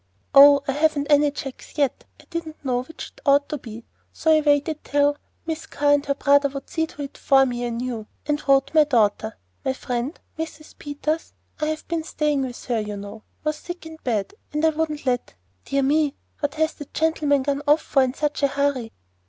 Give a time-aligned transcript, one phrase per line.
[0.33, 2.05] "Oh, I haven't any checks yet.
[2.19, 6.03] I didn't know which it ought to be, so I waited till Miss Carr and
[6.07, 9.37] her brother would see to it for me I knew, and I wrote my daughter
[9.63, 10.75] My friend, Mrs.
[10.79, 15.05] Peters, I've been staying with her, you know, was sick in bed, and I wouldn't
[15.05, 15.35] let
[15.65, 16.15] Dear me!
[16.39, 18.93] what has that gentleman gone off for in such a hurry?"